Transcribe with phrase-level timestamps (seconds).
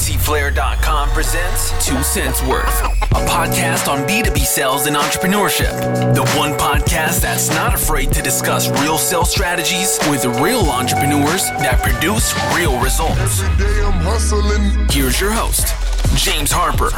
[0.00, 6.14] FrequencyFlare.com presents Two Cents Worth, a podcast on B2B sales and entrepreneurship.
[6.14, 11.82] The one podcast that's not afraid to discuss real sales strategies with real entrepreneurs that
[11.82, 13.42] produce real results.
[13.42, 14.88] Every day I'm hustling.
[14.90, 15.68] Here's your host,
[16.16, 16.88] James Harper.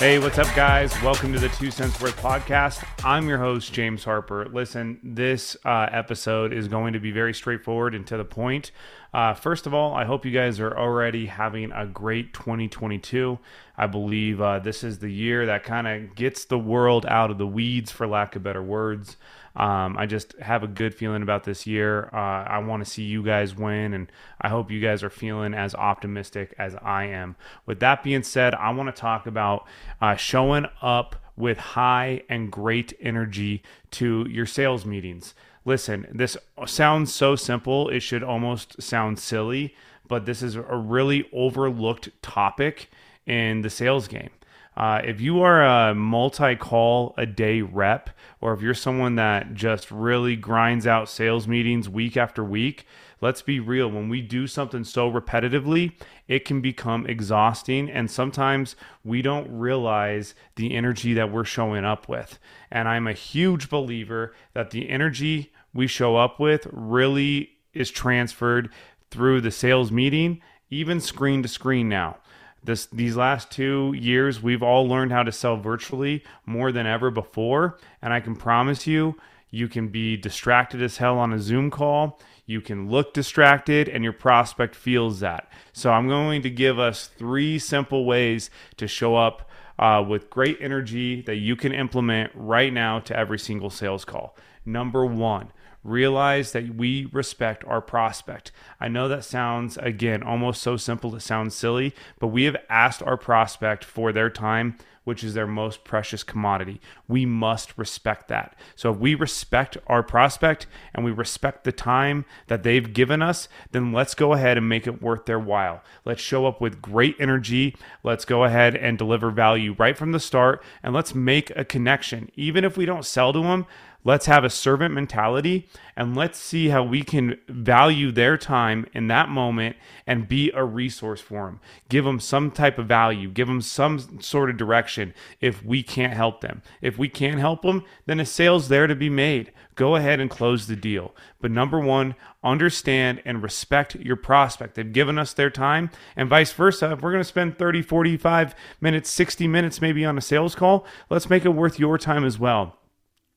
[0.00, 0.90] Hey, what's up, guys?
[1.02, 2.82] Welcome to the Two Cents Worth podcast.
[3.04, 4.46] I'm your host, James Harper.
[4.46, 8.72] Listen, this uh, episode is going to be very straightforward and to the point.
[9.12, 13.38] Uh, first of all, I hope you guys are already having a great 2022.
[13.76, 17.38] I believe uh, this is the year that kind of gets the world out of
[17.38, 19.16] the weeds, for lack of better words.
[19.56, 22.08] Um, I just have a good feeling about this year.
[22.12, 25.54] Uh, I want to see you guys win, and I hope you guys are feeling
[25.54, 27.34] as optimistic as I am.
[27.66, 29.66] With that being said, I want to talk about
[30.00, 35.34] uh, showing up with high and great energy to your sales meetings.
[35.64, 39.74] Listen, this sounds so simple, it should almost sound silly,
[40.08, 42.90] but this is a really overlooked topic
[43.26, 44.30] in the sales game.
[44.76, 49.52] Uh, if you are a multi call a day rep, or if you're someone that
[49.52, 52.86] just really grinds out sales meetings week after week,
[53.20, 53.90] let's be real.
[53.90, 55.92] When we do something so repetitively,
[56.28, 57.90] it can become exhausting.
[57.90, 62.38] And sometimes we don't realize the energy that we're showing up with.
[62.70, 68.70] And I'm a huge believer that the energy we show up with really is transferred
[69.10, 70.40] through the sales meeting,
[70.70, 72.18] even screen to screen now.
[72.62, 77.10] This these last two years we've all learned how to sell virtually more than ever
[77.10, 77.78] before.
[78.02, 79.16] And i can promise you
[79.50, 82.20] you can be distracted as hell on a zoom call.
[82.46, 85.50] You can look distracted and your prospect feels that.
[85.72, 90.58] So i'm going to give us three simple ways to show up uh, with great
[90.60, 94.36] energy that you can implement right now to every single sales call.
[94.66, 95.50] Number one
[95.82, 98.52] realize that we respect our prospect.
[98.80, 103.02] I know that sounds, again, almost so simple to sound silly, but we have asked
[103.02, 106.80] our prospect for their time, which is their most precious commodity.
[107.08, 108.54] We must respect that.
[108.76, 113.48] So if we respect our prospect and we respect the time that they've given us,
[113.72, 115.82] then let's go ahead and make it worth their while.
[116.04, 117.74] Let's show up with great energy.
[118.04, 122.30] Let's go ahead and deliver value right from the start and let's make a connection.
[122.34, 123.66] Even if we don't sell to them,
[124.02, 129.08] Let's have a servant mentality and let's see how we can value their time in
[129.08, 131.60] that moment and be a resource for them.
[131.90, 136.14] Give them some type of value, give them some sort of direction if we can't
[136.14, 136.62] help them.
[136.80, 139.52] If we can't help them, then a sale's there to be made.
[139.74, 141.14] Go ahead and close the deal.
[141.38, 144.76] But number one, understand and respect your prospect.
[144.76, 146.92] They've given us their time, and vice versa.
[146.92, 150.86] If we're going to spend 30, 45 minutes, 60 minutes maybe on a sales call,
[151.10, 152.79] let's make it worth your time as well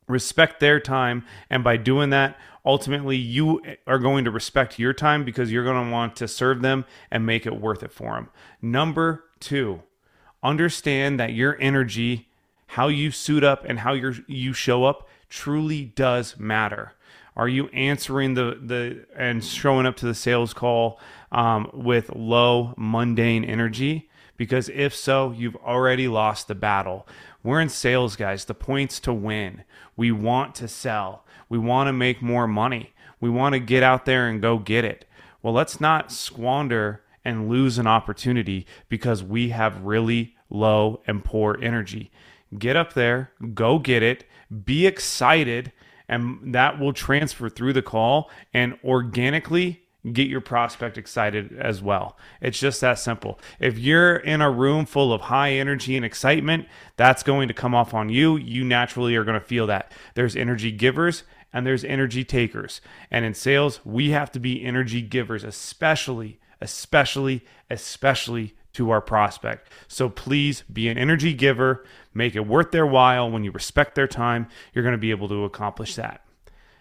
[0.07, 5.23] respect their time and by doing that ultimately you are going to respect your time
[5.23, 8.29] because you're going to want to serve them and make it worth it for them
[8.61, 9.81] number 2
[10.43, 12.27] understand that your energy
[12.73, 16.93] how you suit up and how you you show up truly does matter.
[17.35, 20.99] Are you answering the the and showing up to the sales call
[21.31, 27.07] um, with low mundane energy because if so, you've already lost the battle.
[27.43, 28.45] We're in sales, guys.
[28.45, 29.63] The point's to win.
[29.95, 31.25] We want to sell.
[31.49, 32.93] We want to make more money.
[33.19, 35.05] We want to get out there and go get it.
[35.41, 41.57] Well, let's not squander and lose an opportunity because we have really low and poor
[41.61, 42.11] energy.
[42.57, 44.25] Get up there, go get it,
[44.63, 45.71] be excited,
[46.07, 52.17] and that will transfer through the call and organically get your prospect excited as well.
[52.41, 53.39] It's just that simple.
[53.59, 57.73] If you're in a room full of high energy and excitement, that's going to come
[57.73, 58.35] off on you.
[58.35, 59.91] You naturally are going to feel that.
[60.15, 62.81] There's energy givers and there's energy takers.
[63.09, 69.69] And in sales, we have to be energy givers, especially, especially, especially to our prospect.
[69.87, 73.29] So please be an energy giver, make it worth their while.
[73.29, 76.25] When you respect their time, you're going to be able to accomplish that.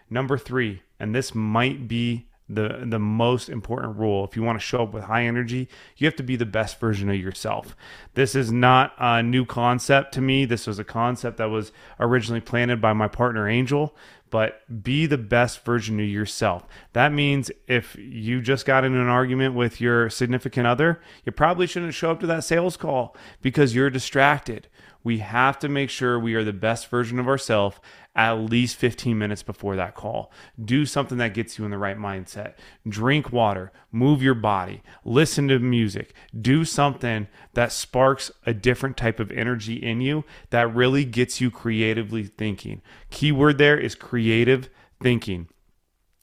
[0.09, 4.23] Number three, and this might be the the most important rule.
[4.23, 5.67] If you want to show up with high energy
[5.97, 7.75] you have to be the best version of yourself.
[8.13, 10.45] This is not a new concept to me.
[10.45, 13.95] This was a concept that was originally planted by my partner angel
[14.29, 16.65] but be the best version of yourself.
[16.93, 21.67] That means if you just got in an argument with your significant other you probably
[21.67, 24.67] shouldn't show up to that sales call because you're distracted
[25.03, 27.79] we have to make sure we are the best version of ourselves
[28.15, 30.31] at least 15 minutes before that call.
[30.63, 32.53] Do something that gets you in the right mindset.
[32.87, 39.19] Drink water, move your body, listen to music, do something that sparks a different type
[39.19, 42.81] of energy in you that really gets you creatively thinking.
[43.09, 44.69] Keyword there is creative
[45.01, 45.47] thinking.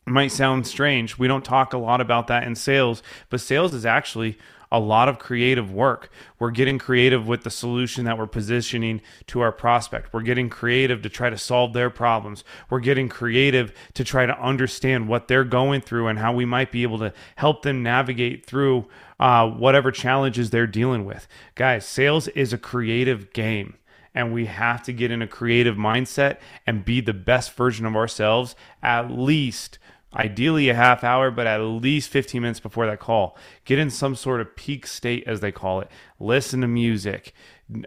[0.07, 1.19] might sound strange.
[1.19, 4.39] We don't talk a lot about that in sales, but sales is actually
[4.73, 6.11] a lot of creative work.
[6.39, 10.13] We're getting creative with the solution that we're positioning to our prospect.
[10.13, 12.45] We're getting creative to try to solve their problems.
[12.69, 16.71] We're getting creative to try to understand what they're going through and how we might
[16.71, 18.87] be able to help them navigate through
[19.19, 21.27] uh, whatever challenges they're dealing with.
[21.55, 23.75] Guys, sales is a creative game
[24.15, 27.95] and we have to get in a creative mindset and be the best version of
[27.95, 29.79] ourselves at least
[30.15, 33.37] ideally a half hour, but at least 15 minutes before that call.
[33.65, 35.91] Get in some sort of peak state, as they call it.
[36.19, 37.33] Listen to music.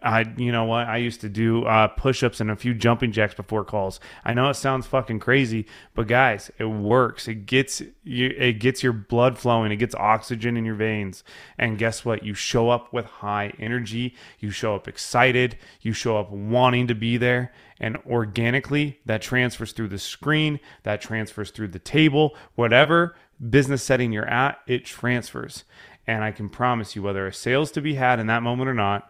[0.02, 0.88] I, you know what?
[0.88, 4.00] I used to do uh, push-ups and a few jumping jacks before calls.
[4.24, 7.28] I know it sounds fucking crazy, but guys, it works.
[7.28, 9.72] It gets you, it gets your blood flowing.
[9.72, 11.24] It gets oxygen in your veins,
[11.58, 12.24] and guess what?
[12.24, 14.16] You show up with high energy.
[14.40, 15.58] You show up excited.
[15.82, 20.60] You show up wanting to be there, and organically that transfers through the screen.
[20.84, 22.36] That transfers through the table.
[22.56, 23.16] Whatever
[23.50, 25.66] business setting you're at, it transfers.
[26.06, 28.74] And I can promise you, whether a sale's to be had in that moment or
[28.74, 29.10] not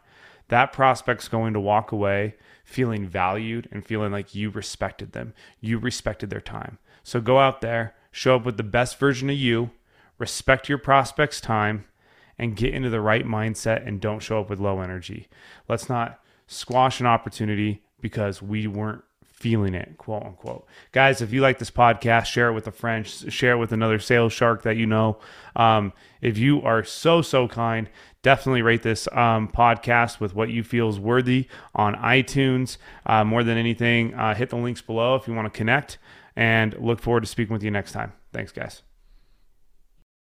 [0.53, 5.33] that prospect's going to walk away feeling valued and feeling like you respected them.
[5.59, 6.77] You respected their time.
[7.01, 9.71] So go out there, show up with the best version of you,
[10.19, 11.85] respect your prospect's time,
[12.37, 15.27] and get into the right mindset and don't show up with low energy.
[15.67, 19.03] Let's not squash an opportunity because we weren't
[19.43, 20.65] feeling it, quote unquote.
[20.93, 23.99] Guys, if you like this podcast, share it with a friend, share it with another
[23.99, 25.19] sales shark that you know.
[25.53, 25.91] Um,
[26.21, 27.89] if you are so, so kind,
[28.21, 32.77] definitely rate this um, podcast with what you feel is worthy on iTunes.
[33.05, 35.97] Uh, more than anything, uh, hit the links below if you want to connect
[36.37, 38.13] and look forward to speaking with you next time.
[38.31, 38.81] Thanks, guys.